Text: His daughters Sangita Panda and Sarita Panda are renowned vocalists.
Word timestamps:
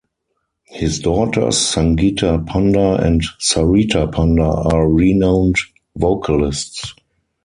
His 0.65 0.97
daughters 0.97 1.57
Sangita 1.57 2.43
Panda 2.47 2.95
and 2.95 3.21
Sarita 3.39 4.11
Panda 4.11 4.41
are 4.47 4.89
renowned 4.89 5.57
vocalists. 5.95 6.95